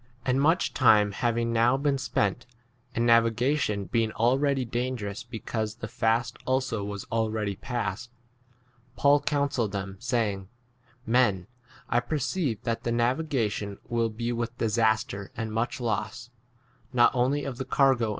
•And 0.25 0.41
much 0.41 0.73
time 0.73 1.11
having 1.11 1.53
now 1.53 1.77
been 1.77 1.99
spent, 1.99 2.47
and 2.95 3.05
navigation 3.05 3.85
being 3.85 4.11
already 4.13 4.65
dangerous 4.65 5.21
because 5.21 5.75
the 5.75 5.87
fast 5.87 6.37
also 6.43 6.83
was 6.83 7.05
already 7.11 7.55
past, 7.55 8.09
10 8.95 8.95
Paul 8.95 9.19
counselled 9.21 9.73
them, 9.73 9.97
saying, 9.99 10.49
Men, 11.05 11.45
I 11.87 11.99
perceive 11.99 12.63
that 12.63 12.81
the 12.81 12.91
navigation 12.91 13.77
will 13.89 14.09
be 14.09 14.31
with 14.31 14.57
disaster 14.57 15.29
and 15.37 15.53
much 15.53 15.79
loss, 15.79 16.31
not 16.91 17.13
only 17.13 17.43
of 17.45 17.57
the 17.59 17.63
cargo 17.63 17.69
and 17.69 17.69
the 17.69 17.99
ship, 17.99 17.99
but 17.99 18.05
* 18.05 18.07
T. 18.07 18.09